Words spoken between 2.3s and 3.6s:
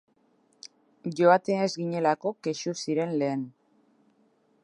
kexu ziren lehen.